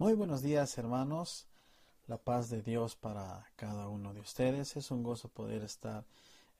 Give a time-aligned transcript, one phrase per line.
[0.00, 1.48] Muy buenos días hermanos,
[2.06, 4.76] la paz de Dios para cada uno de ustedes.
[4.76, 6.04] Es un gozo poder estar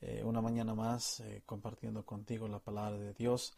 [0.00, 3.52] eh, una mañana más eh, compartiendo contigo la palabra de Dios.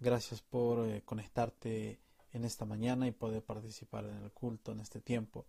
[0.00, 2.00] Gracias por eh, conectarte
[2.32, 5.44] en esta mañana y poder participar en el culto en este tiempo.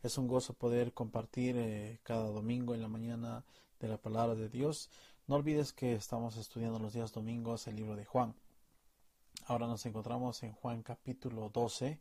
[0.00, 3.44] Es un gozo poder compartir cada domingo en la mañana
[3.80, 4.90] de la palabra de Dios.
[5.26, 8.36] No olvides que estamos estudiando los días domingos el libro de Juan.
[9.46, 11.98] Ahora nos encontramos en Juan capítulo 12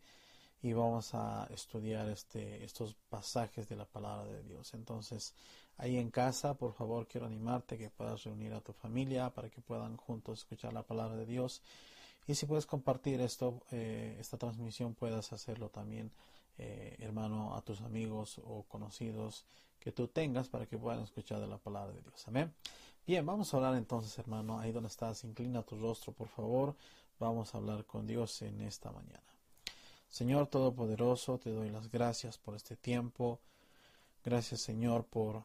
[0.61, 4.73] y vamos a estudiar este, estos pasajes de la palabra de Dios.
[4.73, 5.33] Entonces,
[5.77, 9.61] ahí en casa, por favor, quiero animarte que puedas reunir a tu familia para que
[9.61, 11.61] puedan juntos escuchar la palabra de Dios.
[12.27, 16.11] Y si puedes compartir esto, eh, esta transmisión, puedas hacerlo también,
[16.58, 19.45] eh, hermano, a tus amigos o conocidos
[19.80, 22.27] que tú tengas para que puedan escuchar de la palabra de Dios.
[22.27, 22.53] Amén.
[23.05, 26.75] Bien, vamos a hablar entonces, hermano, ahí donde estás, inclina tu rostro, por favor.
[27.19, 29.37] Vamos a hablar con Dios en esta mañana.
[30.09, 33.39] Señor Todopoderoso, te doy las gracias por este tiempo.
[34.23, 35.44] Gracias, Señor, por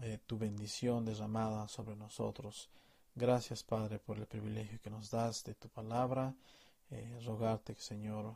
[0.00, 2.68] eh, tu bendición derramada sobre nosotros.
[3.14, 6.34] Gracias, Padre, por el privilegio que nos das de tu palabra.
[6.90, 8.34] Eh, rogarte, Señor,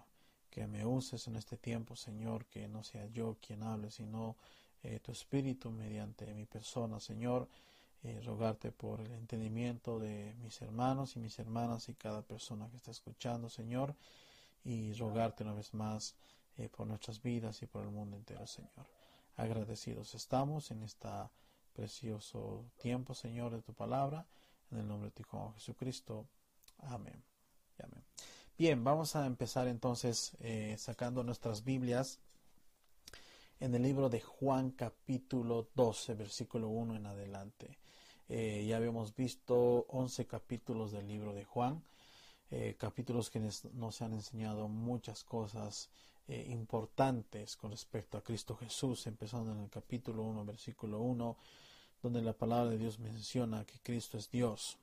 [0.51, 4.37] que me uses en este tiempo, Señor, que no sea yo quien hable, sino
[4.83, 7.49] eh, tu Espíritu mediante mi persona, Señor.
[8.25, 12.91] rogarte por el entendimiento de mis hermanos y mis hermanas y cada persona que está
[12.91, 13.95] escuchando, Señor
[14.65, 16.15] y rogarte una vez más
[16.59, 18.87] eh, por nuestras vidas y por el mundo entero, Señor.
[19.37, 21.09] Agradecidos estamos en este
[21.73, 24.27] precioso tiempo, Señor, de tu palabra,
[24.71, 26.27] en el nombre de tu Hijo Jesucristo.
[26.79, 27.23] Amén.
[28.59, 32.21] Bien, vamos a empezar entonces eh, sacando nuestras Biblias
[33.59, 37.79] en el libro de Juan capítulo 12, versículo 1 en adelante.
[38.29, 41.83] Eh, ya habíamos visto 11 capítulos del libro de Juan.
[42.55, 43.41] Eh, capítulos que
[43.73, 45.89] nos han enseñado muchas cosas
[46.29, 51.35] eh, importantes con respecto a Cristo Jesús, empezando en el capítulo 1, versículo 1,
[52.03, 54.77] donde la palabra de Dios menciona que Cristo es Dios.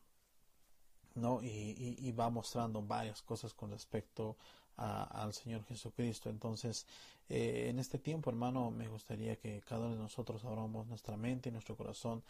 [1.14, 1.44] ¿no?
[1.44, 4.36] Y, va mostrando varias cosas con respecto
[4.76, 6.32] al Señor Jesucristo.
[6.32, 6.88] Entonces,
[7.30, 11.50] eh, en este tiempo, hermano, me gustaría que cada uno de nosotros abramos nuestra mente
[11.50, 12.24] y nuestro corazón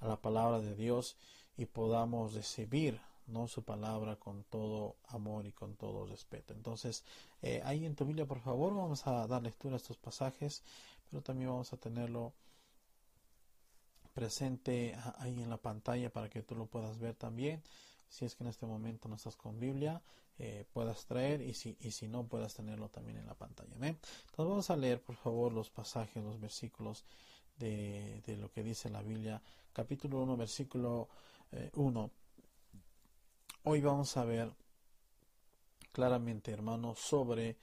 [0.00, 1.18] a la palabra de Dios
[1.58, 6.52] y podamos recibir no su palabra con todo amor y con todo respeto.
[6.54, 7.04] Entonces,
[7.42, 10.62] eh, ahí en tu Biblia, por favor, vamos a dar lectura a estos pasajes,
[11.10, 12.32] pero también vamos a tenerlo
[14.14, 17.62] presente ahí en la pantalla para que tú lo puedas ver también.
[18.08, 20.00] Si es que en este momento no estás con Biblia,
[20.38, 23.74] eh, puedas traer y si, y si no, puedas tenerlo también en la pantalla.
[23.74, 23.98] Entonces
[24.36, 27.04] vamos a leer, por favor, los pasajes, los versículos
[27.58, 29.42] de, de lo que dice la Biblia.
[29.72, 31.08] Capítulo 1, versículo
[31.74, 32.04] 1.
[32.04, 32.10] Eh,
[33.68, 34.54] Hoy vamos a ver
[35.90, 37.56] claramente, hermanos, sobre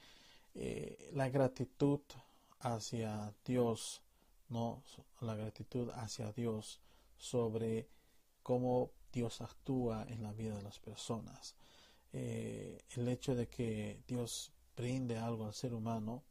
[0.54, 2.00] eh, la gratitud
[2.60, 4.02] hacia Dios,
[4.50, 4.82] no
[5.22, 6.82] la gratitud hacia Dios
[7.16, 7.88] sobre
[8.42, 11.54] cómo Dios actúa en la vida de las personas.
[12.12, 16.22] Eh, el hecho de que Dios brinde algo al ser humano,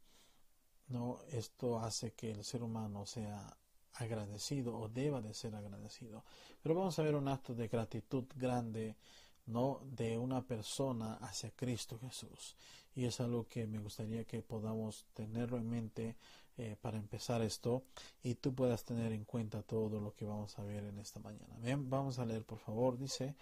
[0.89, 3.57] no, esto hace que el ser humano sea
[3.93, 6.23] agradecido o deba de ser agradecido.
[6.61, 8.97] Pero vamos a ver un acto de gratitud grande
[9.45, 12.55] no de una persona hacia Cristo Jesús.
[12.95, 16.15] Y es algo que me gustaría que podamos tenerlo en mente
[16.57, 17.83] eh, para empezar esto
[18.21, 21.57] y tú puedas tener en cuenta todo lo que vamos a ver en esta mañana.
[21.59, 23.35] Bien, vamos a leer por favor, dice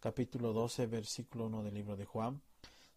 [0.00, 2.40] capítulo 12, versículo 1 del libro de Juan.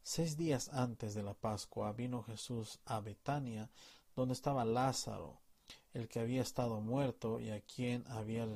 [0.04, 3.70] Seis días antes de la Pascua vino Jesús a Betania,
[4.16, 5.38] donde estaba Lázaro,
[5.94, 8.48] el que había estado muerto y a quien había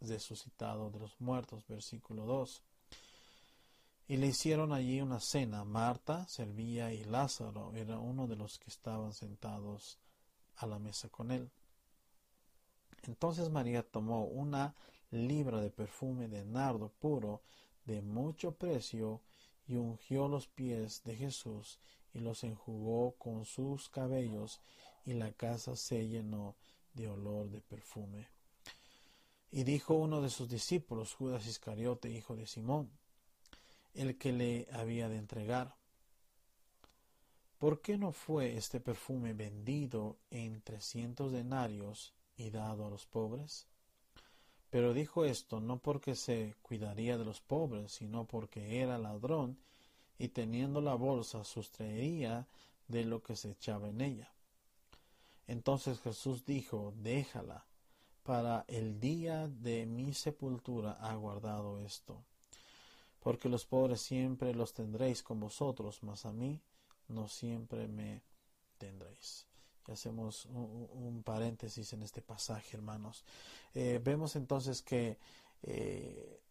[0.00, 1.66] resucitado de los muertos.
[1.66, 2.62] Versículo 2.
[4.06, 5.64] Y le hicieron allí una cena.
[5.64, 9.98] Marta servía y Lázaro era uno de los que estaban sentados
[10.56, 11.50] a la mesa con él.
[13.04, 14.74] Entonces María tomó una
[15.10, 17.42] libra de perfume de nardo puro
[17.84, 19.20] de mucho precio
[19.66, 21.78] y ungió los pies de Jesús
[22.12, 24.60] y los enjugó con sus cabellos
[25.04, 26.56] y la casa se llenó
[26.94, 28.28] de olor de perfume.
[29.50, 32.90] Y dijo uno de sus discípulos, Judas Iscariote, hijo de Simón,
[33.94, 35.76] el que le había de entregar.
[37.58, 43.66] ¿Por qué no fue este perfume vendido en trescientos denarios y dado a los pobres?
[44.68, 49.56] Pero dijo esto no porque se cuidaría de los pobres, sino porque era ladrón
[50.18, 52.46] y teniendo la bolsa sustraería
[52.88, 54.30] de lo que se echaba en ella.
[55.46, 57.64] Entonces Jesús dijo, déjala,
[58.24, 62.24] para el día de mi sepultura ha guardado esto
[63.24, 66.60] porque los pobres siempre los tendréis con vosotros, mas a mí
[67.08, 68.22] no siempre me
[68.76, 69.46] tendréis.
[69.88, 73.24] Y hacemos un, paréntesis en este pasaje, hermanos.
[73.72, 75.18] Eh, vemos entonces que
[75.62, 76.42] eh,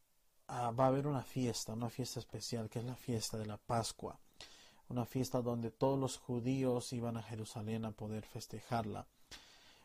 [0.48, 3.58] ah, va a haber una fiesta, una fiesta especial, que es la fiesta de la
[3.58, 4.20] Pascua.
[4.90, 9.06] Una fiesta donde todos los judíos iban a Jerusalén a poder festejarla.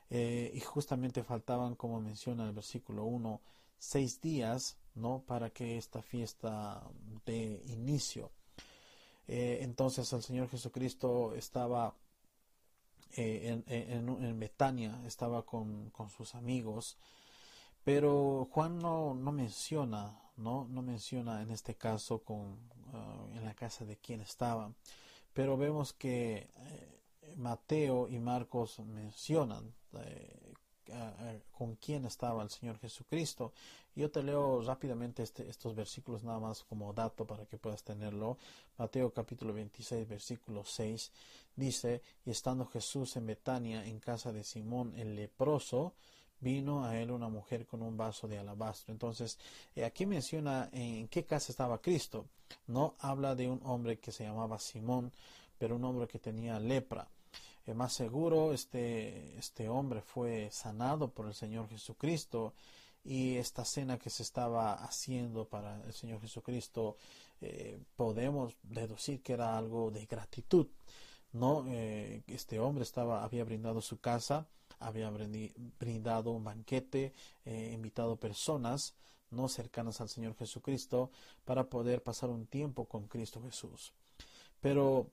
[0.09, 3.43] Eh, y justamente faltaban, como menciona el versículo 1,
[3.79, 5.23] seis días ¿no?
[5.27, 6.83] para que esta fiesta
[7.25, 8.31] de inicio.
[9.27, 11.95] entonces el Señor Jesucristo estaba
[13.17, 16.99] eh, en, Betania, estaba con, sus amigos,
[17.83, 20.67] pero Juan no, no menciona, ¿no?
[20.69, 22.59] no menciona en este caso con,
[22.93, 24.73] ah, en la casa de quién estaba,
[25.33, 30.48] pero vemos que eh, Mateo y Marcos mencionan eh,
[31.53, 33.53] con quién estaba el Señor Jesucristo.
[33.95, 38.39] Yo te leo rápidamente este, estos versículos nada más como dato para que puedas tenerlo.
[38.77, 41.13] Mateo capítulo 26 versículo 6
[41.57, 45.95] dice, y estando Jesús en Betania en casa de Simón el leproso,
[46.41, 48.93] vino a él una mujer con un vaso de alabastro.
[48.93, 49.39] Entonces,
[49.75, 52.27] eh, aquí menciona en qué casa estaba Cristo.
[52.67, 55.13] No habla de un hombre que se llamaba Simón,
[55.59, 57.09] pero un hombre que tenía lepra
[57.75, 62.55] más seguro este, este hombre fue sanado por el Señor Jesucristo
[63.05, 66.97] y esta cena que se estaba haciendo para el Señor Jesucristo
[67.41, 70.67] eh, podemos deducir que era algo de gratitud
[71.33, 74.49] no eh, este hombre estaba había brindado su casa
[74.81, 77.13] había brindado un banquete
[77.45, 78.95] eh, invitado personas
[79.31, 81.11] no cercanas al Señor Jesucristo
[81.45, 83.93] para poder pasar un tiempo con Cristo Jesús.
[84.61, 85.11] Pero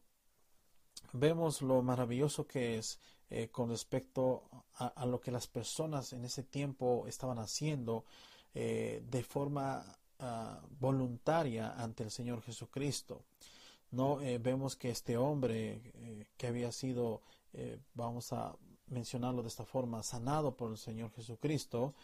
[1.14, 3.00] vemos lo maravilloso que es
[3.30, 4.44] eh, con respecto
[4.78, 8.06] a, lo que las personas en ese tiempo estaban haciendo
[8.54, 9.84] eh, de forma
[10.20, 13.24] ah, voluntaria ante el Señor Jesucristo.
[13.92, 17.22] No eh, vemos que este hombre que había sido,
[17.94, 18.56] vamos a
[18.88, 21.96] mencionarlo de esta forma, sanado por el Señor Jesucristo,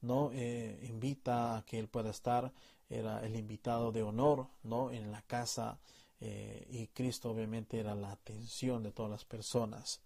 [0.00, 2.52] no invita a que él pueda estar,
[2.88, 5.80] era el invitado de honor, no en la casa
[6.24, 10.00] eh, y Cristo obviamente era la atención de todas las personas.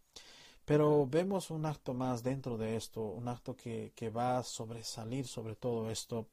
[0.64, 5.56] Pero vemos un acto más dentro de esto, un acto que, va a sobresalir sobre
[5.56, 6.28] todo esto.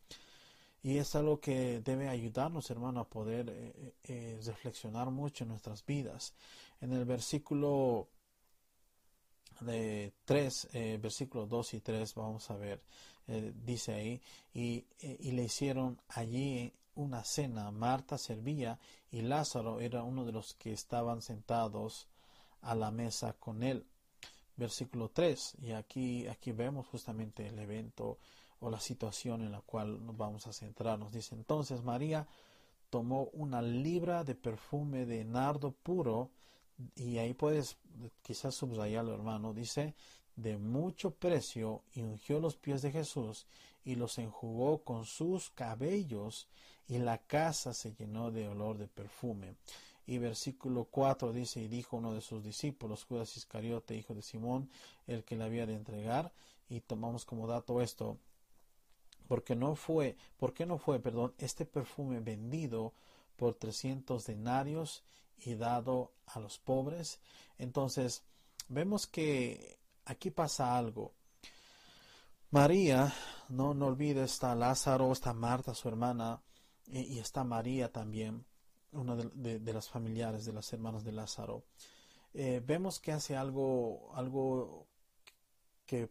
[0.82, 5.86] Y es algo que debe ayudarnos, hermano, a poder eh, eh, reflexionar mucho en nuestras
[5.86, 6.34] vidas.
[6.80, 8.08] En el versículo
[9.60, 10.70] de 3,
[11.02, 12.82] versículos 2 y 3, vamos a ver,
[13.28, 14.22] dice ahí,
[14.54, 17.72] y, y, le hicieron allí una cena.
[17.72, 18.80] Marta servía
[19.12, 22.08] y Lázaro era uno de los que estaban sentados
[22.62, 23.86] a la mesa con él.
[24.56, 25.58] Versículo 3.
[25.62, 28.18] Y aquí, aquí vemos justamente el evento
[28.60, 31.12] o la situación en la cual nos vamos a centrarnos.
[31.12, 32.28] Dice entonces María
[32.90, 36.30] tomó una libra de perfume de nardo puro
[36.96, 37.78] y ahí puedes
[38.22, 39.54] quizás subrayarlo hermano.
[39.54, 39.96] Dice
[40.36, 43.46] de mucho precio y ungió los pies de Jesús
[43.84, 46.48] y los enjugó con sus cabellos
[46.88, 49.56] y la casa se llenó de olor de perfume.
[50.06, 54.70] Y versículo 4 dice, y dijo uno de sus discípulos, Judas Iscariote, hijo de Simón,
[55.08, 56.34] el que le había de entregar,
[56.68, 58.18] y tomamos como dato esto,
[59.28, 62.94] porque no fue, ¿por qué no fue, perdón, este perfume vendido
[63.38, 65.04] por 300 denarios
[65.38, 67.20] y dado a los pobres?
[67.58, 68.24] Entonces,
[68.68, 71.14] vemos que aquí pasa algo.
[72.52, 73.14] María,
[73.50, 76.42] no, no olvides, está Lázaro, está Marta, su hermana,
[76.86, 78.46] y, está María también,
[78.92, 81.64] una de, las familiares de las hermanas de Lázaro.
[82.34, 84.88] Eh, vemos que hace algo, algo
[85.86, 86.10] que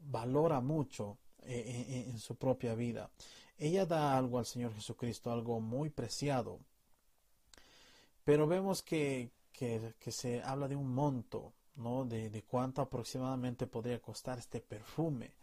[0.00, 3.10] valora mucho eh, en, su propia vida.
[3.56, 6.60] Ella da algo al Señor Jesucristo, algo muy preciado.
[8.24, 12.04] Pero vemos que, que, se habla de un monto, ¿no?
[12.04, 15.37] De, de, cuánto aproximadamente podría costar este perfume.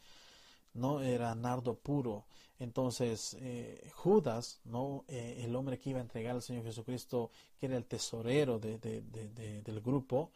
[0.75, 1.01] ¿No?
[1.01, 2.25] Era nardo puro.
[2.59, 5.03] Entonces, eh, Judas, ¿no?
[5.07, 8.77] Eh, el hombre que iba a entregar al Señor Jesucristo, que era el tesorero de,
[8.77, 10.31] del grupo,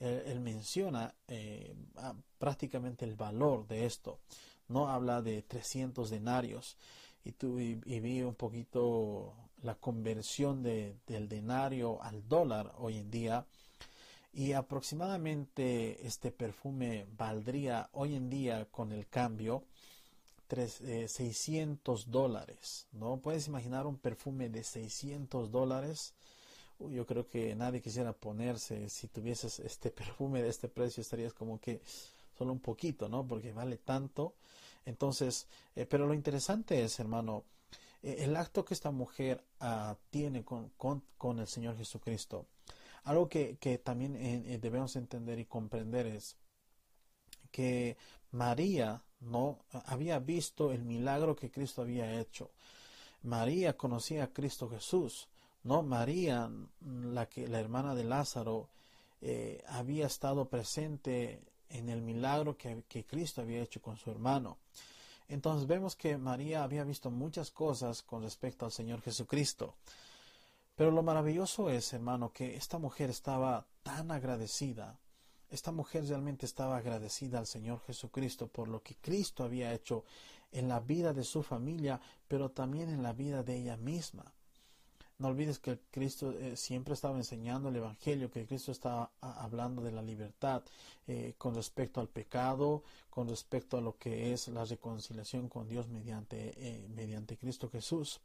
[0.00, 1.74] él, menciona eh,
[2.38, 4.18] prácticamente el valor de esto.
[4.68, 6.76] No habla de 300 denarios.
[7.24, 13.46] Y, tu, y, vi un poquito la conversión del denario al dólar hoy en día.
[14.32, 19.64] Y aproximadamente este perfume valdría hoy en día con el cambio
[20.56, 23.18] 600 eh, dólares, ¿no?
[23.18, 26.14] Puedes imaginar un perfume de 600 dólares.
[26.78, 31.60] yo creo que nadie quisiera ponerse, si tuvieses este perfume de este precio, estarías como
[31.60, 31.80] que
[32.36, 33.26] solo un poquito, ¿no?
[33.26, 34.34] Porque vale tanto.
[34.86, 35.46] Entonces,
[35.76, 37.44] eh, pero lo interesante es, hermano,
[38.02, 42.46] eh, el acto que esta mujer ah, tiene con, con, con, el Señor Jesucristo.
[43.04, 46.36] Algo que, también eh, debemos entender y comprender es
[47.50, 47.96] que
[48.30, 52.50] María no había visto el milagro que Cristo había hecho.
[53.22, 55.28] María conocía a Cristo Jesús.
[55.62, 56.50] No, María,
[56.82, 58.68] la que la hermana de Lázaro,
[59.22, 61.40] eh, había estado presente
[61.70, 64.58] en el milagro que, que Cristo había hecho con su hermano.
[65.28, 69.74] Entonces vemos que María había visto muchas cosas con respecto al Señor Jesucristo.
[70.76, 74.98] Pero lo maravilloso es, hermano, que esta mujer estaba tan agradecida.
[75.54, 80.02] Esta mujer realmente estaba agradecida al Señor Jesucristo por lo que Cristo había hecho
[80.50, 84.24] en la vida de su familia, pero también en la vida de ella misma.
[85.18, 89.92] No olvides que Cristo eh, siempre estaba enseñando el Evangelio, que Cristo estaba hablando de
[89.92, 90.64] la libertad
[91.06, 95.86] eh, con respecto al pecado, con respecto a lo que es la reconciliación con Dios
[95.86, 98.20] mediante, eh, mediante Cristo Jesús.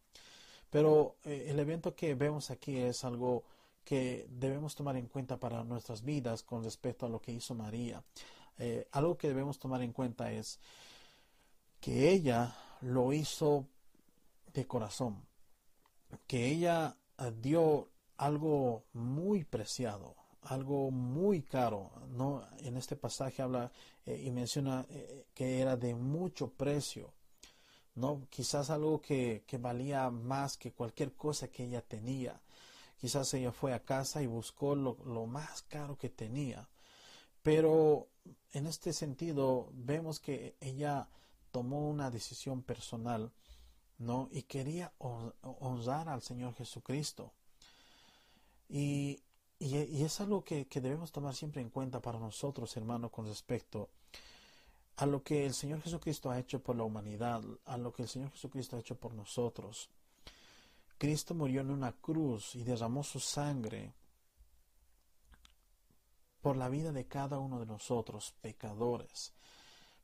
[0.72, 3.44] Pero el evento que vemos aquí es algo
[3.90, 8.04] que debemos tomar en cuenta para nuestras vidas con respecto a lo que hizo María.
[8.92, 10.60] algo que debemos tomar en cuenta es
[11.80, 13.66] que ella lo hizo
[14.54, 15.30] de corazón
[16.28, 21.92] que ella eh, dio algo muy preciado, algo muy caro.
[22.10, 23.72] No, en este pasaje habla
[24.06, 27.14] eh, y menciona eh, que era de mucho precio.
[27.96, 32.40] No, quizás algo que, valía más que cualquier cosa que ella tenía.
[33.00, 36.68] Quizás ella fue a casa y buscó lo, más caro que tenía.
[37.42, 38.08] Pero
[38.52, 41.08] en este sentido vemos que ella
[41.52, 43.32] tomó una decisión personal
[44.00, 44.30] ¿no?
[44.32, 47.34] Y quería honrar al Señor Jesucristo.
[48.70, 49.22] Y,
[49.60, 53.90] y, es algo que, que, debemos tomar siempre en cuenta para nosotros, hermano, con respecto
[54.96, 58.10] a lo que el Señor Jesucristo ha hecho por la humanidad, a lo que el
[58.10, 59.90] Señor Jesucristo ha hecho por nosotros.
[61.00, 63.96] Cristo murió en una cruz y derramó su sangre
[66.42, 69.34] por la vida de cada uno de nosotros, pecadores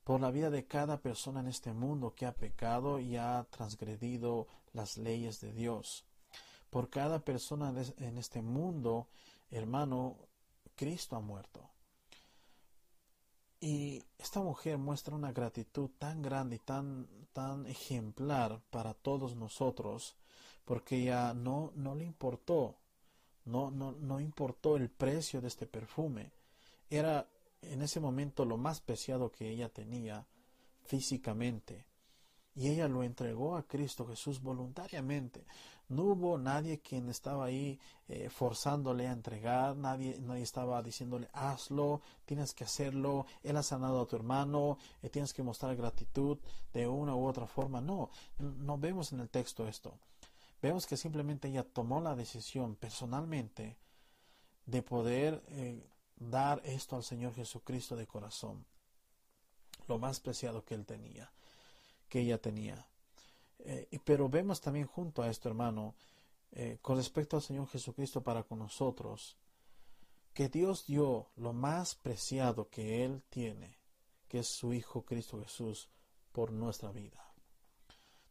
[0.06, 4.48] por la vida de cada persona en este mundo que ha pecado y ha transgredido
[4.72, 6.06] las leyes de Dios.
[6.70, 9.08] Por cada persona en este mundo,
[9.50, 10.16] hermano,
[10.75, 11.72] Cristo ha muerto.
[13.60, 20.16] Y esta mujer muestra una gratitud tan grande y tan, tan ejemplar para todos nosotros,
[20.66, 22.76] porque ya no, no le importó,
[23.46, 26.32] no, no, no importó el precio de este perfume.
[26.90, 27.28] Era
[27.62, 30.26] en ese momento lo más preciado que ella tenía
[30.84, 31.86] físicamente.
[32.56, 35.46] Y ella lo entregó a Cristo Jesús voluntariamente.
[35.90, 42.02] No hubo nadie quien estaba ahí eh, forzándole a entregar, nadie, nadie estaba diciéndole hazlo,
[42.26, 46.40] tienes que hacerlo, Él ha sanado a tu hermano, eh, tienes que mostrar gratitud
[46.74, 47.82] de una u otra forma.
[47.82, 49.94] No, no vemos en el texto esto.
[50.66, 53.78] Vemos que simplemente ella tomó la decisión personalmente
[54.66, 58.66] de poder eh, dar esto al Señor Jesucristo de corazón,
[59.88, 61.32] lo más preciado que él tenía,
[62.10, 62.84] que ella tenía.
[63.60, 65.94] Eh, pero vemos también junto a esto, hermano,
[66.52, 69.38] eh, con respecto al Señor Jesucristo para con nosotros,
[70.34, 73.78] que Dios dio lo más preciado que Él tiene,
[74.28, 75.90] que es su Hijo Cristo Jesús,
[76.32, 77.35] por nuestra vida.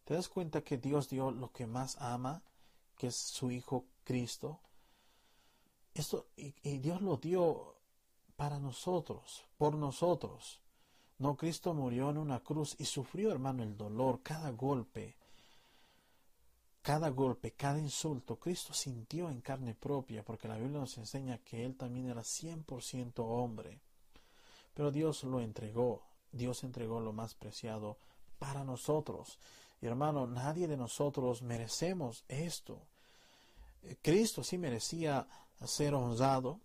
[0.05, 2.43] ¿Te das cuenta que Dios dio lo que más ama,
[2.97, 4.61] que es su Hijo Cristo?
[5.95, 7.77] Esto, y Dios lo dio
[8.37, 10.61] para nosotros, por nosotros.
[11.19, 15.17] No, Cristo murió en una cruz y sufrió, hermano, el dolor, cada golpe,
[16.83, 18.37] cada golpe, cada insulto.
[18.37, 23.13] Cristo sintió en carne propia, porque la Biblia nos enseña que Él también era 100%
[23.21, 23.81] hombre.
[24.75, 27.97] Pero Dios lo entregó, Dios entregó lo más preciado
[28.41, 29.39] para nosotros.
[29.85, 32.81] Y hermano, nadie de nosotros merecemos esto.
[34.01, 35.29] Cristo sí merecía
[35.63, 36.59] ser honrado,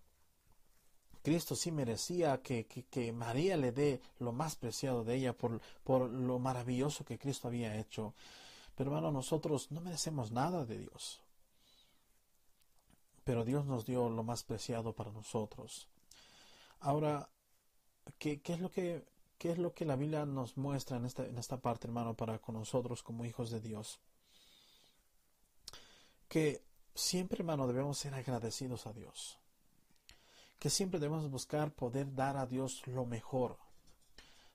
[1.22, 6.08] Cristo sí merecía que, que, María le dé lo más preciado de ella por, por
[6.08, 8.14] lo maravilloso que Cristo había hecho.
[8.74, 11.20] Pero hermano, nosotros no merecemos nada de Dios.
[13.24, 15.88] Pero Dios nos dio lo más preciado para nosotros.
[16.78, 17.28] Ahora,
[18.18, 19.04] ¿qué, qué es lo que
[19.40, 22.38] ¿Qué es lo que la Biblia nos muestra en esta, en esta parte, hermano, para
[22.38, 23.98] con nosotros como hijos de Dios?
[26.28, 26.62] Que
[26.94, 29.40] siempre, hermano, debemos ser agradecidos a Dios
[30.60, 33.56] que siempre debemos buscar poder dar a Dios lo mejor,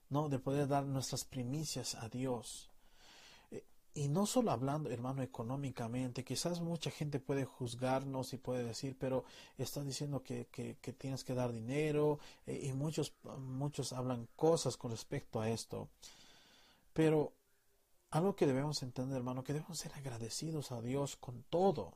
[0.08, 0.28] ¿no?
[0.28, 2.70] De poder dar nuestras primicias a Dios.
[3.96, 9.24] Y no solo hablando, hermano, económicamente, quizás mucha gente puede juzgarnos y puede decir, pero
[9.56, 14.90] está diciendo que, que, tienes que dar dinero eh, y muchos, muchos hablan cosas con
[14.90, 15.88] respecto a esto.
[16.92, 17.32] Pero
[18.10, 21.94] algo que debemos entender, hermano, que debemos ser agradecidos a Dios con todo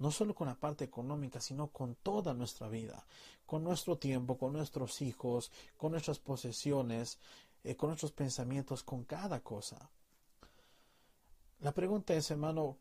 [0.00, 3.06] no solo con la parte económica, sino con toda nuestra vida,
[3.44, 7.18] con nuestro tiempo, con nuestros hijos, con nuestras posesiones,
[7.62, 9.90] eh, con nuestros pensamientos, con cada cosa.
[11.60, 12.78] La pregunta es, hermano,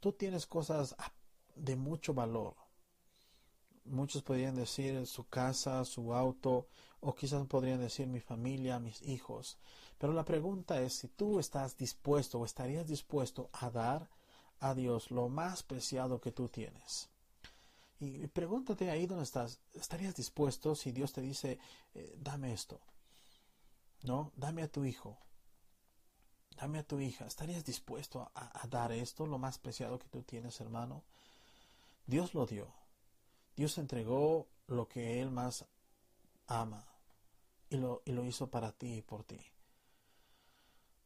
[0.00, 0.96] tú tienes cosas
[1.54, 2.56] de mucho valor.
[3.84, 6.66] Muchos podrían decir su casa, su auto,
[7.00, 9.58] o quizás podrían decir mi familia, mis hijos.
[9.98, 14.08] Pero la pregunta es si tú estás dispuesto o estarías dispuesto a dar
[14.58, 17.08] a Dios lo más preciado que tú tienes.
[18.00, 21.60] Y pregúntate ahí donde estás, ¿estarías dispuesto si Dios te dice,
[21.94, 22.80] eh, dame esto?
[24.02, 24.32] ¿No?
[24.34, 25.18] Dame a tu hijo.
[26.56, 27.26] Dame a tu hija.
[27.26, 31.02] ¿Estarías dispuesto a, dar esto, lo más preciado que tú tienes, hermano?
[32.06, 32.72] Dios lo dio.
[33.56, 35.64] Dios entregó lo que Él más
[36.46, 36.86] ama.
[37.70, 39.40] Y lo, y lo hizo para ti y por ti.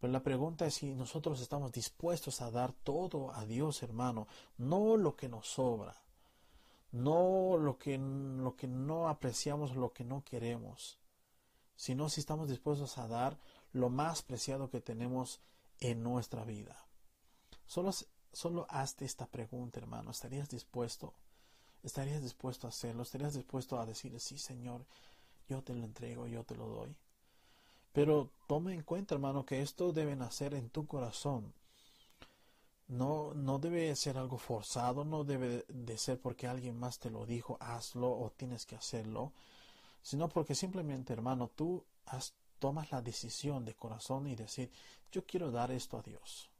[0.00, 4.26] Pero la pregunta es si nosotros estamos dispuestos a dar todo a Dios, hermano,
[4.58, 5.96] no lo que nos sobra,
[6.92, 10.98] no lo que, lo que no apreciamos, lo que no queremos,
[11.76, 13.38] sino si estamos dispuestos a dar
[13.76, 15.40] lo más preciado que tenemos
[15.80, 16.86] en nuestra vida.
[17.66, 17.90] Solo,
[18.32, 20.10] solo hazte esta pregunta, hermano.
[20.10, 21.14] ¿Estarías dispuesto?
[21.82, 23.02] ¿Estarías dispuesto a hacerlo?
[23.02, 24.86] ¿Estarías dispuesto a decirle, sí, Señor,
[25.48, 26.96] yo te lo entrego, yo te lo doy?
[27.92, 31.54] Pero tome en cuenta, hermano, que esto debe nacer en tu corazón.
[32.88, 37.26] No, no debe ser algo forzado, no debe de ser porque alguien más te lo
[37.26, 39.32] dijo, hazlo o tienes que hacerlo,
[40.02, 41.84] sino porque simplemente, hermano, tú
[42.58, 44.70] tomas la decisión de corazón y decir,
[45.10, 46.50] yo quiero dar esto a Dios.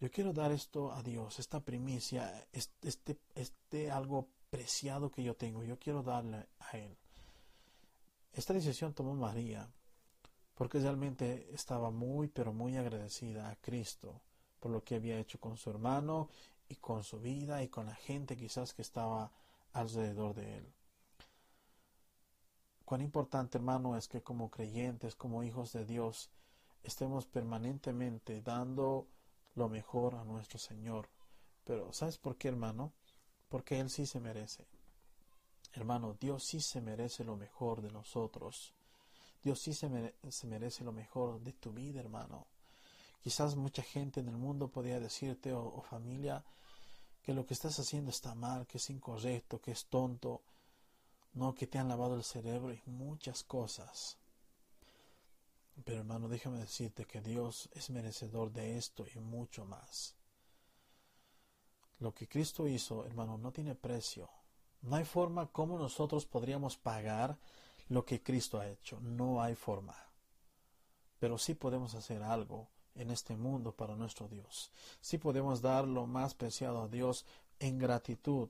[0.00, 5.62] Yo quiero dar esto a Dios, esta primicia, este, este algo preciado que yo tengo,
[5.62, 6.96] yo quiero darle a Él.
[8.32, 9.70] Esta decisión tomó María
[10.54, 14.20] porque realmente estaba muy, pero muy agradecida a Cristo
[14.60, 16.28] por lo que había hecho con su hermano
[16.68, 19.32] y con su vida y con la gente quizás que estaba
[19.72, 20.74] alrededor de él.
[22.90, 26.28] Cuán importante, hermano, es que como creyentes, como hijos de Dios,
[26.82, 29.06] estemos permanentemente dando
[29.54, 31.08] lo mejor a nuestro Señor.
[31.62, 32.92] Pero, ¿sabes por qué, hermano?
[33.48, 34.66] Porque Él sí se merece.
[35.72, 38.74] Hermano, Dios sí se merece lo mejor de nosotros.
[39.40, 39.88] Dios sí se,
[40.48, 42.48] merece lo mejor de tu vida, hermano.
[43.22, 46.44] Quizás mucha gente en el mundo podría decirte, o, familia,
[47.22, 50.42] que lo que estás haciendo está mal, que es incorrecto, que es tonto,
[51.32, 54.18] no que te han lavado el cerebro y muchas cosas.
[55.84, 60.14] Pero hermano, déjame decirte que Dios es merecedor de esto y mucho más.
[61.98, 64.30] Lo que Cristo hizo, hermano, no tiene precio.
[64.82, 67.38] No hay forma como nosotros podríamos pagar
[67.88, 68.98] lo que Cristo ha hecho.
[69.00, 69.94] No hay forma.
[71.18, 74.72] Pero sí podemos hacer algo en este mundo para nuestro Dios.
[75.00, 77.26] Sí podemos dar lo más preciado a Dios
[77.58, 78.48] en gratitud.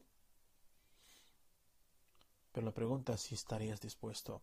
[2.52, 4.42] Pero la pregunta es si estarías dispuesto.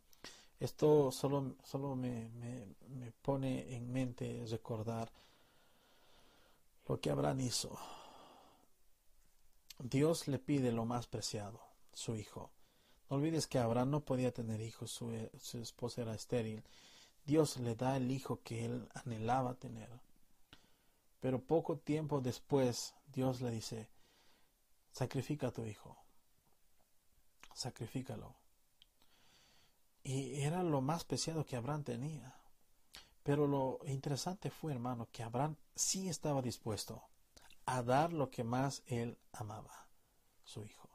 [0.60, 5.12] Esto solo, solo me, me pone en mente recordar
[6.88, 7.78] lo que Abraham hizo.
[9.80, 11.62] Dios le pide lo más preciado
[11.93, 12.52] su hijo.
[13.10, 16.63] No olvides que Abraham no podía tener hijos, su, su esposa era estéril.
[17.26, 19.89] Dios le da el hijo que él anhelaba tener.
[21.20, 23.89] Pero poco tiempo después Dios le dice,
[24.91, 25.98] sacrifica a tu hijo,
[27.58, 28.36] sacrifícalo.
[30.04, 32.36] Y era lo más preciado que Abraham tenía.
[33.24, 37.04] Pero lo interesante fue, hermano, que Abraham sí estaba dispuesto
[37.65, 39.89] a dar lo que más él amaba,
[40.43, 40.88] su hijo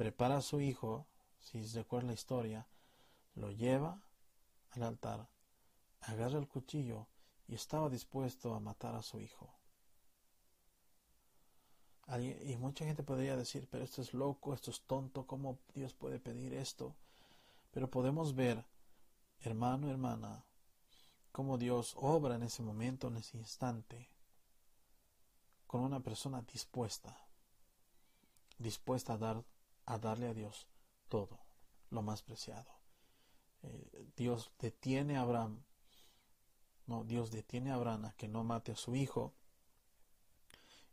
[0.00, 1.06] prepara a su hijo,
[1.38, 2.66] si se recuerda la historia,
[3.34, 4.02] lo lleva
[4.70, 5.28] al altar,
[6.00, 7.06] agarra el cuchillo
[7.46, 9.59] y estaba dispuesto a matar a su hijo.
[12.18, 16.18] Y mucha gente podría decir, pero esto es loco, esto es tonto, ¿cómo Dios puede
[16.18, 16.96] pedir esto?
[17.70, 18.64] Pero podemos ver,
[19.42, 20.44] hermano, hermana,
[21.30, 24.08] cómo Dios obra en ese momento, en ese instante,
[25.68, 27.16] con una persona dispuesta,
[28.58, 29.44] dispuesta a dar
[29.90, 30.68] a darle a Dios
[31.08, 31.40] todo,
[31.90, 32.70] lo más preciado.
[33.62, 35.64] Eh, Dios detiene a Abraham,
[36.86, 39.34] no, Dios detiene a Abraham a que no mate a su hijo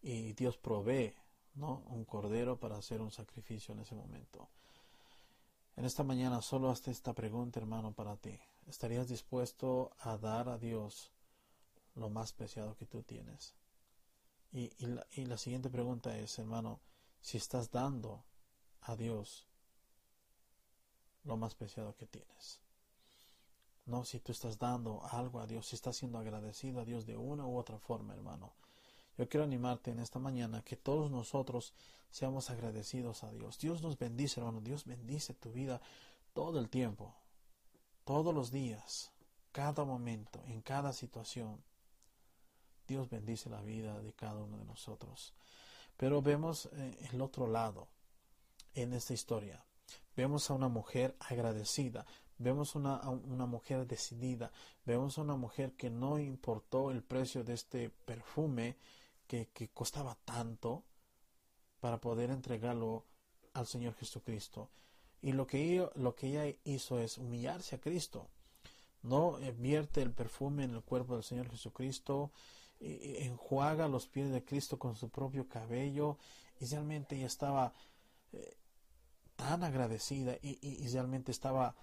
[0.01, 1.13] y Dios provee,
[1.55, 1.83] ¿no?
[1.87, 4.49] Un cordero para hacer un sacrificio en ese momento.
[5.75, 8.39] En esta mañana solo hasta esta pregunta, hermano, para ti.
[8.67, 11.11] ¿Estarías dispuesto a dar a Dios
[11.95, 13.55] lo más preciado que tú tienes?
[14.51, 16.79] Y, la, y la siguiente pregunta es, hermano,
[17.21, 18.23] si estás dando
[18.81, 19.47] a Dios
[21.23, 22.61] lo más preciado que tienes.
[23.85, 27.17] No si tú estás dando algo a Dios, si estás siendo agradecido a Dios de
[27.17, 28.53] una u otra forma, hermano.
[29.17, 31.73] Yo quiero animarte en esta mañana que todos nosotros
[32.11, 33.57] seamos agradecidos a Dios.
[33.57, 34.61] Dios nos bendice, hermano.
[34.61, 35.81] Dios bendice tu vida
[36.33, 37.15] todo el tiempo,
[38.03, 39.11] todos los días,
[39.51, 41.63] cada momento, en cada situación.
[42.87, 45.33] Dios bendice la vida de cada uno de nosotros.
[45.97, 47.87] Pero vemos eh, el otro lado
[48.75, 49.65] en esta historia.
[50.15, 52.05] Vemos a una mujer agradecida,
[52.37, 54.51] vemos una, a una mujer decidida,
[54.85, 58.77] vemos a una mujer que no importó el precio de este perfume
[59.27, 60.83] que, costaba tanto
[61.79, 63.05] para poder entregarlo
[63.53, 64.69] al Señor Jesucristo.
[65.21, 68.29] Y lo que, ella, lo que ella hizo es humillarse a Cristo.
[69.03, 72.31] No vierte el perfume en el cuerpo del Señor Jesucristo,
[72.79, 76.17] enjuaga los pies de Cristo con su propio cabello
[76.59, 77.73] y realmente ella estaba
[78.33, 78.57] eh,
[79.35, 81.75] tan agradecida y, realmente estaba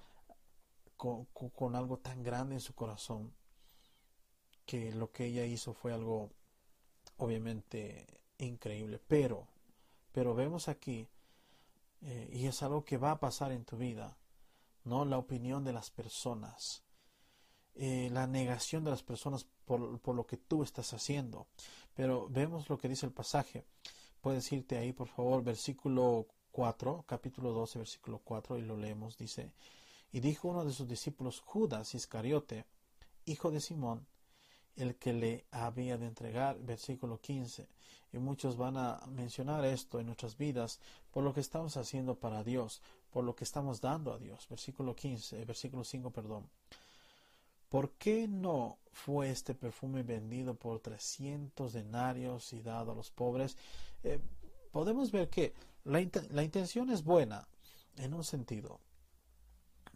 [0.96, 3.32] con, algo tan grande en su corazón
[4.66, 6.30] que lo que ella hizo fue algo
[7.18, 8.06] obviamente
[8.38, 9.00] increíble.
[9.06, 9.46] Pero,
[10.12, 11.08] pero vemos aquí,
[12.02, 14.16] eh, y es algo que va a pasar en tu vida,
[14.84, 15.04] ¿no?
[15.04, 16.82] La opinión de las personas,
[17.74, 21.46] eh, la negación de las personas por, por, lo que tú estás haciendo.
[21.94, 23.64] Pero vemos lo que dice el pasaje.
[24.20, 29.52] Puedes irte ahí, por favor, versículo 4, capítulo 12, versículo 4, y lo leemos, dice,
[30.12, 32.64] y dijo uno de sus discípulos, Judas Iscariote,
[33.24, 34.06] hijo de Simón,
[34.76, 37.68] el que le había de entregar, versículo 15.
[38.12, 42.44] Y muchos van a mencionar esto en nuestras vidas por lo que estamos haciendo para
[42.44, 44.46] Dios, por lo que estamos dando a Dios.
[44.48, 46.48] Versículo 15, versículo 5, perdón.
[47.68, 53.56] ¿Por qué no fue este perfume vendido por 300 denarios y dado a los pobres?
[54.04, 54.20] Eh,
[54.70, 57.48] podemos ver que la, intención es buena
[57.96, 58.78] en un sentido.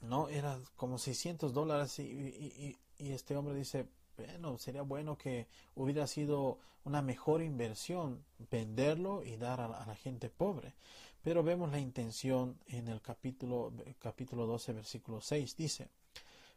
[0.03, 3.87] No, era como 600 dólares y, este hombre dice,
[4.19, 10.29] bueno, sería bueno que hubiera sido una mejor inversión venderlo y dar a, la gente
[10.29, 10.75] pobre.
[11.23, 15.57] Pero vemos la intención en el capítulo, capítulo 12, versículo 6.
[15.57, 15.89] Dice,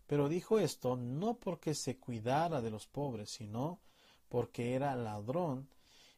[0.08, 3.80] pero dijo esto no porque se cuidara de los pobres, sino
[4.28, 5.70] porque era ladrón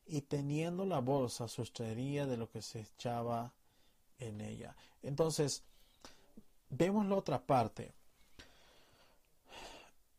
[0.05, 3.53] y teniendo la bolsa sustraería de lo que se echaba
[4.17, 4.75] en ella.
[5.01, 5.63] Entonces,
[6.69, 7.93] vemos la otra parte.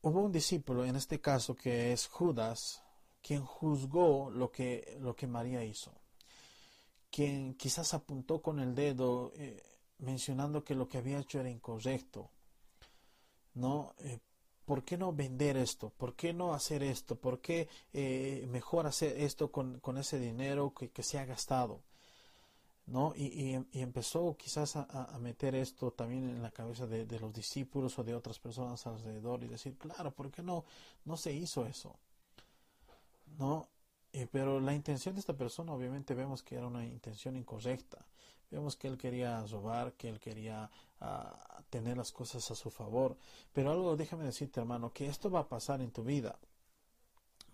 [0.06, 2.82] Hubo un discípulo, en este caso que es Judas,
[3.22, 5.92] quien juzgó lo que, lo que María hizo,
[7.10, 9.62] quien quizás apuntó con el dedo eh,
[10.00, 12.28] mencionando que lo que había hecho era incorrecto,
[13.54, 13.94] ¿no?
[14.00, 14.18] Eh,
[14.66, 15.88] ¿por qué no vender esto?
[15.88, 17.16] ¿Por qué no hacer esto?
[17.16, 21.80] ¿Por qué eh, mejor hacer esto con, ese dinero que, se ha gastado?
[22.86, 23.14] ¿No?
[23.16, 28.14] Y, empezó quizás a, meter esto también en la cabeza de, los discípulos o de
[28.14, 30.64] otras personas alrededor y decir, claro, ¿por qué no,
[31.04, 31.96] no se hizo eso?
[33.38, 33.68] ¿No?
[34.30, 38.06] pero la intención de esta persona obviamente vemos que era una intención incorrecta.
[38.50, 40.70] Vemos que él quería robar, que él quería
[41.00, 43.16] ah, tener las cosas a su favor.
[43.52, 46.38] Pero algo, déjame decirte, hermano, que esto va a pasar en tu vida.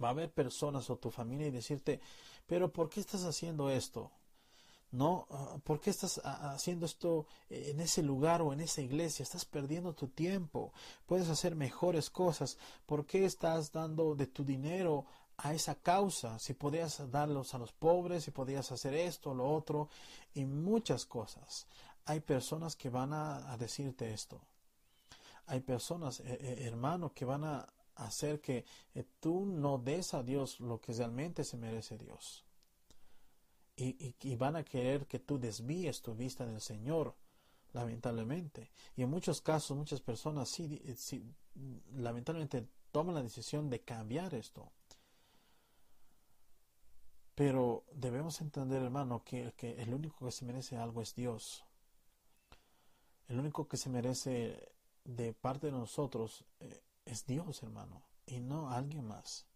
[0.03, 2.01] Va a haber personas o tu familia y decirte,
[2.47, 4.11] pero ¿por qué estás haciendo esto?
[4.93, 5.27] ¿No?
[5.31, 9.23] Ah, ¿Por qué estás ah, haciendo esto en ese lugar o en esa iglesia?
[9.23, 10.73] Estás perdiendo tu tiempo.
[11.07, 12.59] Puedes hacer mejores cosas.
[12.87, 15.07] ¿Por qué estás dando de tu dinero
[15.43, 19.89] a esa causa, si podías darlos a los pobres, si podías hacer esto, lo otro,
[20.35, 21.67] y muchas cosas.
[22.05, 24.41] Hay personas que van a, decirte esto.
[25.47, 30.23] Hay personas, eh, eh, hermano, que van a hacer que eh, tú no des a
[30.23, 32.45] Dios lo que realmente se merece Dios.
[33.83, 37.15] Y, y, van a querer que tú desvíes tu vista del Señor,
[37.73, 38.71] lamentablemente.
[38.95, 41.25] Y en muchos casos, muchas personas sí, sí
[41.95, 44.71] lamentablemente toman la decisión de cambiar esto
[47.41, 51.65] pero debemos entender, hermano, que, el único que se merece algo es Dios.
[53.29, 58.71] El único que se merece de parte de nosotros eh, es Dios, hermano, y no
[58.71, 59.47] alguien más.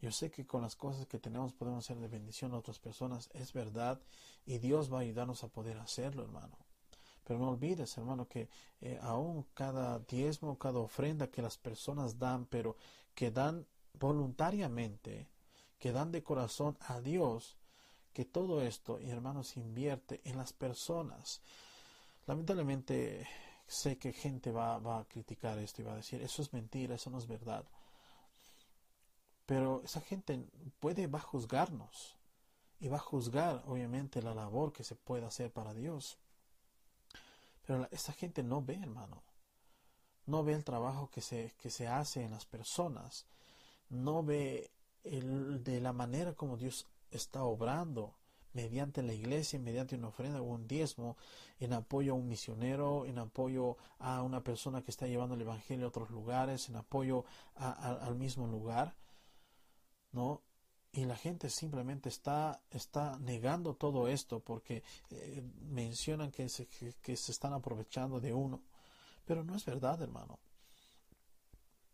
[0.00, 3.28] Yo sé que con las cosas que tenemos podemos ser de bendición a otras personas,
[3.32, 4.00] es verdad,
[4.46, 6.56] y Dios va a ayudarnos a poder hacerlo, hermano.
[7.24, 8.48] Pero no olvides, hermano, que
[8.80, 12.76] eh, aún cada diezmo, cada ofrenda que las personas dan, pero
[13.14, 15.28] que dan voluntariamente,
[15.78, 17.58] que dan de corazón a Dios,
[18.12, 21.42] que todo esto, hermanos, invierte en las personas.
[22.26, 23.26] Lamentablemente
[23.66, 26.94] sé que gente va, va, a criticar esto y va a decir, eso es mentira,
[26.94, 27.64] eso no es verdad.
[29.48, 30.44] Pero esa gente
[30.78, 32.18] puede, va a juzgarnos
[32.80, 36.18] y va a juzgar, obviamente, la labor que se puede hacer para Dios.
[37.66, 39.22] Pero esa gente no ve, hermano.
[40.26, 43.24] No ve el trabajo que se, que se hace en las personas.
[43.88, 44.70] No ve
[45.02, 48.18] de la manera como Dios está obrando
[48.52, 51.16] mediante la iglesia, mediante una ofrenda o un diezmo,
[51.58, 55.86] en apoyo a un misionero, en apoyo a una persona que está llevando el Evangelio
[55.86, 58.94] a otros lugares, en apoyo al mismo lugar,
[60.12, 60.42] ¿no?
[60.92, 67.16] Y la gente simplemente está, está negando todo esto porque eh, mencionan que se, que
[67.16, 68.62] se están aprovechando de uno.
[69.24, 70.38] Pero no es verdad, hermano.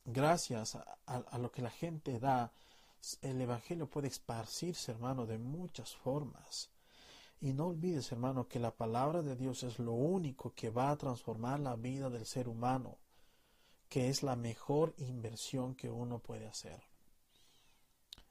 [0.04, 2.52] Gracias a lo que la gente da,
[3.22, 6.70] el Evangelio puede esparcirse, hermano, de muchas formas.
[7.40, 10.96] Y no olvides, hermano, que la palabra de Dios es lo único que va a
[10.96, 12.98] transformar la vida del ser humano,
[13.88, 16.82] que es la mejor inversión que uno puede hacer.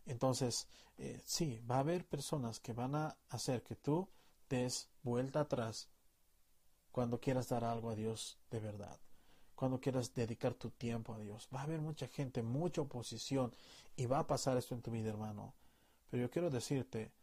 [0.06, 4.10] Entonces, eh, sí, va a haber personas que van a hacer que tú
[4.50, 5.90] des vuelta atrás
[6.92, 9.00] cuando quieras dar algo a Dios de verdad
[9.56, 11.48] cuando quieras dedicar tu tiempo a Dios.
[11.54, 13.54] Va a haber mucha gente, mucha oposición
[13.96, 15.54] y va a pasar esto en tu vida, hermano.
[16.10, 17.14] Pero yo quiero decirte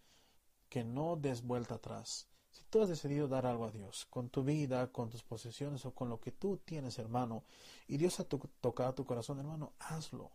[0.69, 2.29] que no des vuelta atrás.
[2.51, 5.95] Si tú has decidido dar algo a Dios, con tu vida, con tus posesiones o
[5.95, 7.45] con lo que tú tienes, hermano,
[7.87, 10.31] y Dios ha tocado tu corazón, hermano, hazlo.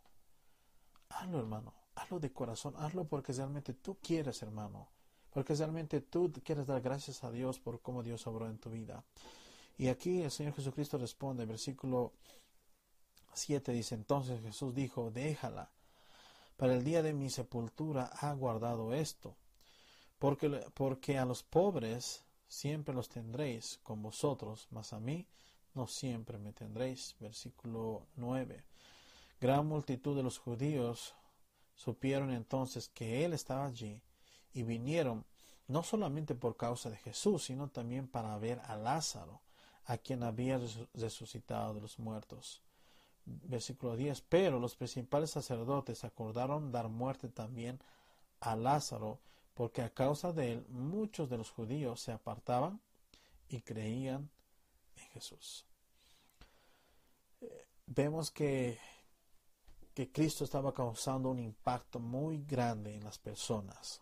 [1.10, 1.74] Hazlo, hermano.
[1.96, 2.74] Hazlo de corazón.
[2.78, 4.88] Hazlo porque realmente tú quieres, hermano.
[5.32, 9.04] Porque realmente tú quieres dar gracias a Dios por cómo Dios obró en tu vida.
[9.78, 12.14] Y aquí el Señor Jesucristo responde, versículo
[13.34, 15.70] 7 dice, entonces Jesús dijo, déjala,
[16.56, 19.36] para el día de mi sepultura ha guardado esto,
[20.20, 25.28] porque, porque a los pobres siempre los tendréis con vosotros, mas a mí
[25.74, 27.16] no siempre me tendréis.
[27.20, 28.64] Versículo 9.
[29.40, 31.14] Gran multitud de los judíos
[31.76, 34.00] supieron entonces que él estaba allí
[34.54, 35.26] y vinieron
[35.68, 39.42] no solamente por causa de Jesús, sino también para ver a Lázaro,
[39.86, 40.60] a quien había
[40.94, 42.62] resucitado de los muertos.
[43.26, 44.22] Versículo 10.
[44.22, 47.80] Pero los principales sacerdotes acordaron dar muerte también
[48.40, 49.20] a Lázaro,
[49.54, 52.80] porque a causa de él muchos de los judíos se apartaban
[53.50, 54.30] y creían
[54.96, 55.66] en Jesús.
[57.42, 58.78] Eh, vemos que,
[59.96, 64.02] que Cristo estaba causando un impacto muy grande en las personas.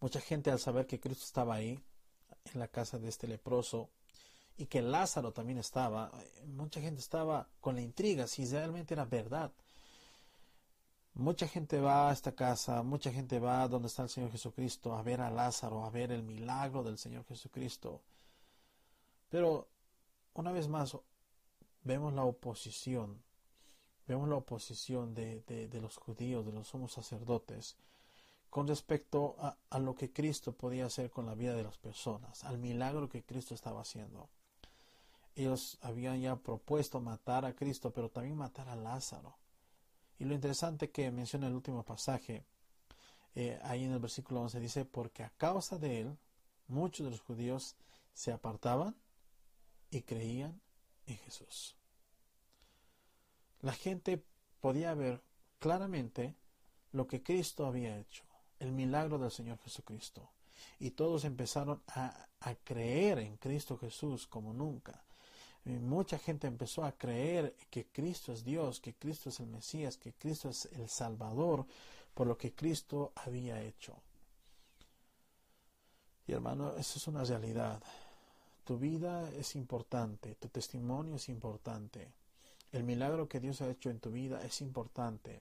[0.00, 1.78] Mucha gente al saber que Cristo estaba ahí,
[2.52, 3.90] en la casa de este leproso
[4.56, 6.10] y que Lázaro también estaba,
[6.46, 9.52] mucha gente estaba con la intriga si realmente era verdad.
[11.14, 15.02] Mucha gente va a esta casa, mucha gente va donde está el Señor Jesucristo a
[15.02, 18.00] ver a Lázaro, a ver el milagro del Señor Jesucristo.
[19.28, 19.68] Pero
[20.32, 20.96] una vez más
[21.82, 23.22] vemos la oposición,
[24.06, 27.76] vemos la oposición de, de los judíos, de los sumos sacerdotes,
[28.54, 32.56] con respecto a, lo que Cristo podía hacer con la vida de las personas, al
[32.56, 34.28] milagro que Cristo estaba haciendo.
[35.34, 39.36] Ellos habían ya propuesto matar a Cristo, pero también matar a Lázaro.
[40.20, 42.44] Y lo interesante que menciona el último pasaje,
[43.34, 46.16] eh, ahí en el versículo 11 dice, porque a causa de él,
[46.68, 47.74] muchos de los judíos
[48.12, 48.94] se apartaban
[49.90, 50.60] y creían
[51.06, 51.74] en Jesús.
[53.64, 54.22] La gente
[54.60, 55.22] podía ver
[55.58, 56.34] claramente
[56.92, 58.24] lo que Cristo había hecho
[58.58, 60.30] el milagro del Señor Jesucristo.
[60.78, 62.28] Y todos empezaron a,
[62.62, 65.02] creer en Cristo Jesús como nunca.
[65.64, 70.12] mucha gente empezó a creer que Cristo es Dios, que Cristo es el Mesías, que
[70.12, 71.66] Cristo es el Salvador
[72.12, 73.96] por lo que Cristo había hecho.
[76.26, 77.82] Y hermano, eso es una realidad.
[78.64, 82.12] Tu vida es importante, tu testimonio es importante.
[82.74, 85.40] El milagro que Dios ha hecho en tu vida es importante.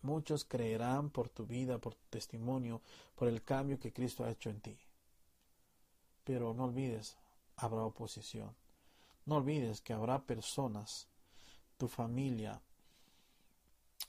[0.00, 2.80] Muchos creerán por tu vida, por tu testimonio,
[3.16, 4.78] por el cambio que Cristo ha hecho en ti.
[6.24, 7.18] Pero no olvides,
[7.56, 8.54] habrá oposición.
[9.26, 11.06] No olvides que habrá personas,
[11.76, 12.62] tu familia,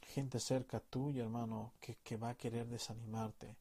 [0.07, 3.57] gente cerca tuya, hermano, que, va a querer desanimarte,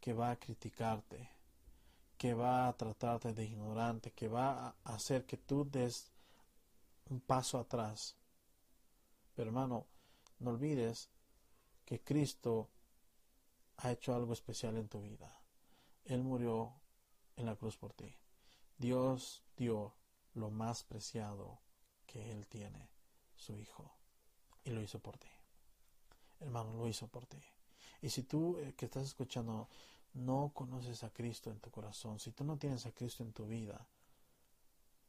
[0.00, 1.28] que va a criticarte,
[2.16, 6.12] que va a tratarte de ignorante, que va a hacer que tú des
[7.10, 8.16] un paso atrás.
[9.34, 9.86] Pero hermano,
[10.38, 11.10] no olvides
[11.84, 12.70] que Cristo
[13.78, 15.40] ha hecho algo especial en tu vida.
[16.04, 16.74] Él murió
[17.36, 18.14] en la cruz por ti.
[18.78, 19.94] Dios dio
[20.34, 21.60] lo más preciado
[22.06, 22.90] que Él tiene,
[23.34, 23.96] su Hijo,
[24.64, 25.28] y lo hizo por ti.
[26.40, 27.42] Hermano, lo hizo por ti.
[28.02, 29.68] Y si tú eh, que estás escuchando
[30.14, 33.46] no conoces a Cristo en tu corazón, si tú no tienes a Cristo en tu
[33.46, 33.86] vida,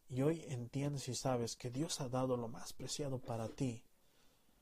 [0.09, 3.83] y hoy entiendes y sabes que Dios ha dado lo más preciado para ti,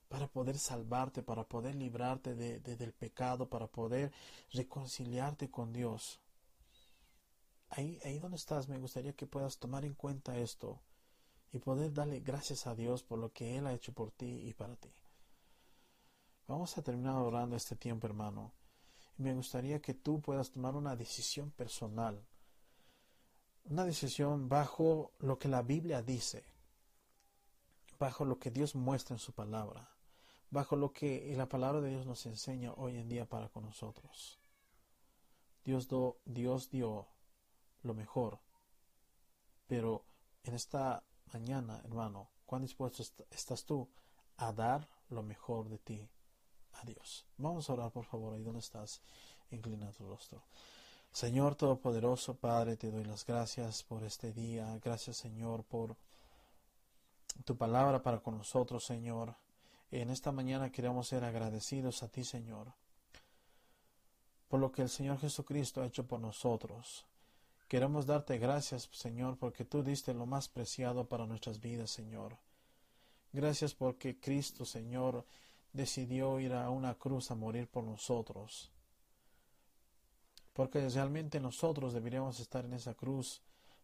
[0.08, 4.12] para poder salvarte, para poder librarte de, del pecado, para poder
[4.52, 6.20] reconciliarte con Dios.
[7.70, 10.80] Ahí, ahí donde estás, me gustaría que puedas tomar en cuenta esto
[11.52, 14.54] y poder darle gracias a Dios por lo que Él ha hecho por ti y
[14.54, 14.90] para ti.
[16.48, 18.52] Vamos a terminar orando este tiempo, hermano.
[19.18, 22.24] Y me gustaría que tú puedas tomar una decisión personal.
[23.67, 26.43] Una decisión bajo lo que la Biblia dice.
[27.97, 29.89] Bajo lo que Dios muestra en su palabra.
[30.51, 34.39] Bajo lo que la palabra de Dios nos enseña hoy en día para con nosotros.
[35.63, 37.08] Dios, do, Dios dio
[37.82, 38.39] lo mejor.
[39.65, 40.06] Pero
[40.43, 43.01] en esta mañana, hermano, ¿cuán dispuesto
[43.32, 43.89] estás tú
[44.38, 46.08] a dar lo mejor de ti
[46.73, 47.25] a Dios?
[47.38, 49.01] Vamos a orar, por favor, ahí donde estás,
[49.49, 50.43] inclina tu rostro.
[51.15, 54.80] Señor Todopoderoso, Padre, te doy las gracias por este día.
[54.84, 55.95] Gracias, Señor, por
[57.43, 59.36] tu palabra para con nosotros, Señor.
[59.91, 62.73] En esta mañana queremos ser agradecidos a ti, Señor
[64.47, 67.06] por lo que el Señor Jesucristo ha hecho por nosotros.
[67.67, 72.38] Queremos darte gracias, Señor, porque tú diste lo más preciado para nuestras vidas, Señor.
[73.34, 75.25] Gracias porque Cristo, Señor,
[75.73, 78.71] decidió ir a una cruz a morir por nosotros.
[80.56, 83.41] Porque realmente nosotros deberíamos estar en esa cruz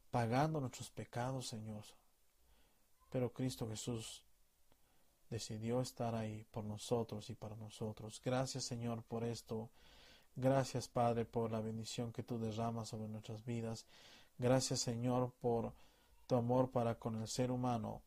[0.10, 1.84] pagando nuestros pecados, Señor.
[3.10, 4.24] Pero Cristo Jesús
[5.30, 8.22] decidió estar ahí por nosotros y para nosotros.
[8.24, 9.70] Gracias, Señor, por esto.
[10.38, 13.86] Gracias, Padre, por la bendición que tú derramas sobre nuestras vidas.
[14.38, 15.74] Gracias, Señor, por
[16.26, 18.02] tu amor para con el ser humano.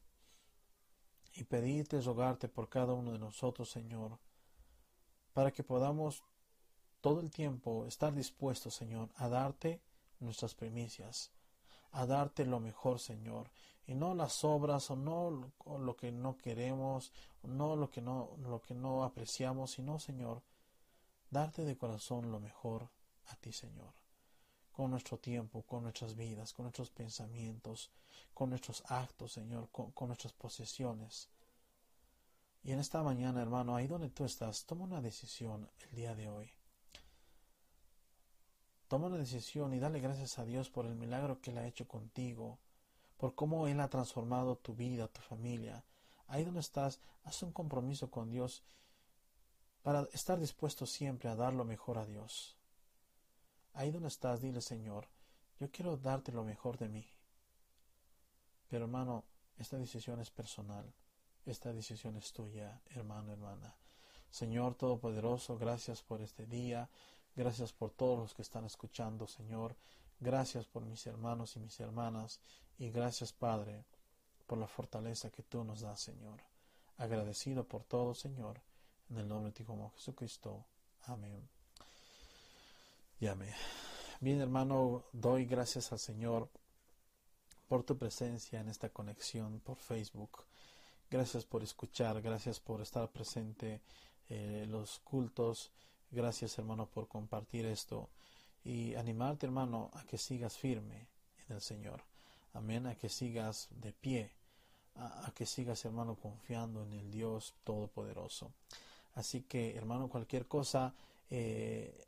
[1.35, 4.19] Y pedirte, rogarte por cada uno de nosotros, Señor,
[5.35, 6.25] para que podamos
[7.05, 9.83] todo el tiempo estar dispuestos, Señor, a darte
[10.21, 11.33] nuestras primicias,
[11.91, 13.51] a darte lo mejor, Señor,
[13.87, 17.13] y no las obras o no lo que no queremos,
[17.43, 20.43] no lo que no lo que no apreciamos, sino, Señor,
[21.29, 22.89] darte de corazón lo mejor
[23.27, 23.93] a ti, Señor,
[24.73, 27.91] con nuestro tiempo, con nuestras vidas, con nuestros pensamientos,
[28.33, 31.29] con nuestros actos, Señor, con, nuestras posesiones.
[32.63, 36.31] Y en esta mañana, hermano, ahí donde tú estás, toma una decisión el día de
[36.31, 36.51] hoy.
[38.95, 41.89] Toma una decisión y dale gracias a Dios por el milagro que Él ha hecho
[41.89, 42.61] contigo,
[43.17, 45.83] por cómo Él ha transformado tu vida, tu familia.
[46.29, 48.63] Ahí donde estás, haz un compromiso con Dios
[49.83, 52.57] para estar dispuesto siempre a dar lo mejor a Dios.
[53.73, 55.09] Ahí donde estás, dile Señor,
[55.59, 57.05] yo quiero darte lo mejor de mí.
[58.69, 59.25] Pero hermano,
[59.59, 60.95] esta decisión es personal.
[61.45, 63.75] Esta decisión es tuya, hermano, hermana.
[64.31, 66.89] Señor Todopoderoso, gracias por este día.
[67.37, 69.77] Gracias por todos los que están escuchando, Señor.
[70.21, 72.41] Gracias por mis hermanos y mis hermanas.
[72.79, 73.85] Y gracias, Padre,
[74.47, 76.41] por la fortaleza que tú nos das, Señor.
[76.99, 78.61] Agradecido por todo, Señor
[79.11, 80.65] en el nombre de ti como Jesucristo.
[81.07, 81.49] Amén.
[83.21, 83.55] Y amén.
[84.21, 86.49] Bien, hermano, doy gracias al Señor
[87.69, 90.45] por tu presencia en esta conexión por Facebook.
[91.11, 93.83] Gracias por escuchar, gracias por estar presente
[94.29, 95.71] en los cultos.
[96.15, 98.09] Gracias, hermano, por compartir esto
[98.65, 101.09] y animarte, hermano, a que sigas firme
[101.49, 102.05] en el Señor.
[102.53, 104.31] Amén, a que sigas de pie,
[104.95, 108.53] a, que sigas, hermano, confiando en el Dios Todopoderoso.
[109.17, 110.95] Así que, hermano, cualquier cosa,
[111.31, 112.07] eh,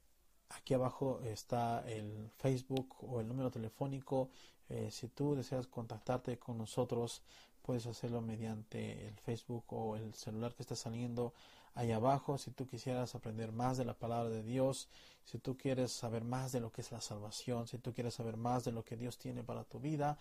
[0.51, 4.31] aquí abajo está el Facebook o el número telefónico.
[4.69, 7.23] Eh, si tú deseas contactarte con nosotros,
[7.61, 11.35] puedes hacerlo mediante el Facebook o el celular que está saliendo
[11.77, 12.39] ahí abajo.
[12.39, 14.89] Si tú quisieras aprender más de la palabra de Dios,
[15.25, 18.37] si tú quieres saber más de lo que es la salvación, si tú quieres saber
[18.37, 20.19] más de lo que Dios tiene para tu vida,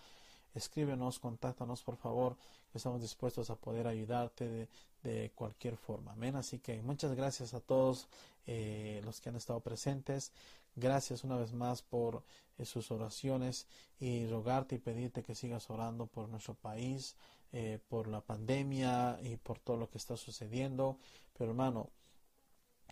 [0.54, 2.36] escríbenos, contáctanos por favor,
[2.72, 4.68] estamos dispuestos a poder ayudarte
[5.02, 6.12] de, cualquier forma.
[6.12, 6.34] Amén.
[6.34, 8.08] Así que muchas gracias a todos
[8.46, 10.32] eh, los que han estado presentes.
[10.74, 12.24] Gracias una vez más por
[12.58, 13.68] eh, sus oraciones
[14.00, 17.14] y rogarte y pedirte que sigas orando por nuestro país,
[17.52, 20.98] eh, por la pandemia y por todo lo que está sucediendo.
[21.36, 21.90] Pero hermano,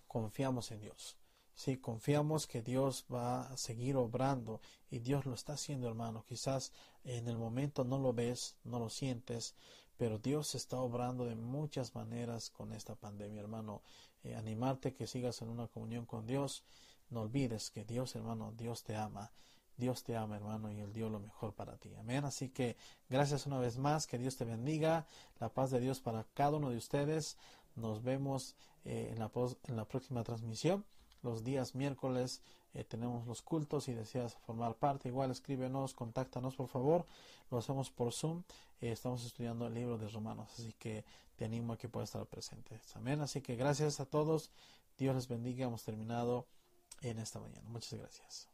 [0.06, 1.16] confiamos en Dios.
[1.54, 6.24] Sí, confiamos que Dios va a seguir obrando y Dios lo está haciendo, hermano.
[6.26, 6.72] Quizás
[7.04, 9.54] en el momento no lo ves, no lo sientes,
[9.96, 13.82] pero Dios está obrando de muchas maneras con esta pandemia, hermano.
[14.24, 16.64] Eh, animarte que sigas en una comunión con Dios.
[17.11, 19.30] No olvides que Dios, hermano, Dios te ama.
[19.77, 21.95] Dios te ama, hermano, y Él dio lo mejor para ti.
[21.99, 22.25] Amén.
[22.25, 22.77] Así que
[23.09, 24.07] gracias una vez más.
[24.07, 25.07] Que Dios te bendiga.
[25.41, 27.37] La paz de Dios para cada uno de ustedes.
[27.77, 29.31] Nos vemos eh, en, la,
[29.64, 30.85] en la próxima transmisión
[31.25, 32.43] los días miércoles
[32.75, 37.07] eh, tenemos los cultos y deseas formar parte, igual escríbenos, contáctanos por favor.
[37.51, 38.43] Lo hacemos por Zoom.
[38.81, 41.05] Eh, estamos estudiando el libro de Romanos, así que
[41.37, 42.81] te animo a que puedas estar presente.
[42.95, 43.20] Amén.
[43.20, 44.51] Así que gracias a todos.
[44.99, 45.66] Dios les bendiga.
[45.66, 46.47] Hemos terminado
[47.01, 47.68] en esta mañana.
[47.68, 48.53] Muchas gracias.